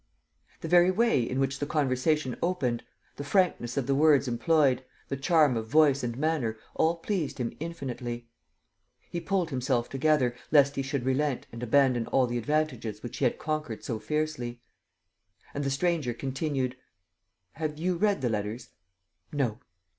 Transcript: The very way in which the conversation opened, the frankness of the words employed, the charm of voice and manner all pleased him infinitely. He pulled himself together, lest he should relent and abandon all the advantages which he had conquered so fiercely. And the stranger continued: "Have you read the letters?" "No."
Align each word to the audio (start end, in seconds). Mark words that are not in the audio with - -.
The 0.61 0.67
very 0.67 0.89
way 0.89 1.21
in 1.21 1.39
which 1.39 1.59
the 1.59 1.67
conversation 1.67 2.35
opened, 2.41 2.83
the 3.17 3.23
frankness 3.23 3.77
of 3.77 3.85
the 3.85 3.93
words 3.93 4.27
employed, 4.27 4.83
the 5.09 5.15
charm 5.15 5.55
of 5.55 5.67
voice 5.67 6.01
and 6.01 6.17
manner 6.17 6.57
all 6.73 6.95
pleased 6.95 7.37
him 7.37 7.55
infinitely. 7.59 8.27
He 9.11 9.21
pulled 9.21 9.51
himself 9.51 9.89
together, 9.89 10.35
lest 10.49 10.75
he 10.75 10.81
should 10.81 11.05
relent 11.05 11.45
and 11.51 11.61
abandon 11.61 12.07
all 12.07 12.25
the 12.25 12.39
advantages 12.39 13.03
which 13.03 13.17
he 13.17 13.25
had 13.25 13.37
conquered 13.37 13.83
so 13.83 13.99
fiercely. 13.99 14.63
And 15.53 15.63
the 15.63 15.69
stranger 15.69 16.15
continued: 16.15 16.77
"Have 17.51 17.77
you 17.77 17.95
read 17.95 18.21
the 18.21 18.29
letters?" 18.29 18.69
"No." 19.31 19.59